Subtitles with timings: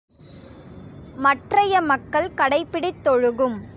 [1.15, 3.61] மற்றைய மக்கள் கடைப்பிடித்தொழுகும்.